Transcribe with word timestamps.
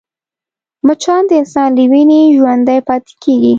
مچان 0.87 1.21
د 1.29 1.31
انسان 1.41 1.69
له 1.77 1.83
وینې 1.91 2.21
ژوندی 2.35 2.79
پاتې 2.87 3.13
کېږي 3.23 3.49